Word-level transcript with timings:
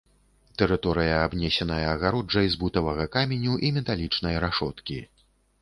Тэрыторыя 0.61 1.19
абнесеная 1.25 1.83
агароджай 1.93 2.49
з 2.53 2.61
бутавага 2.63 3.05
каменю 3.17 3.53
і 3.69 3.73
металічнай 3.79 4.35
рашоткі. 4.47 4.99